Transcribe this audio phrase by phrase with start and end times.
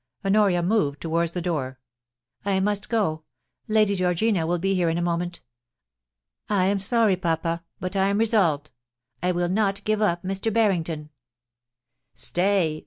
[0.25, 1.77] Honoria moved towards the door.
[2.13, 3.21] * I must go.
[3.67, 5.41] Lady Georgina will be here in a moment.
[6.49, 8.71] I am sorry, papa, but I am resolved:
[9.21, 10.51] I will not give up Mr.
[10.51, 11.11] Barrington
[11.91, 12.67] !'* Stay!'